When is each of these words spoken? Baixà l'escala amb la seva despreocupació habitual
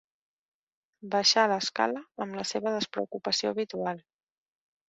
Baixà 1.15 1.43
l'escala 1.51 2.03
amb 2.25 2.39
la 2.41 2.47
seva 2.53 2.75
despreocupació 2.79 3.55
habitual 3.55 4.05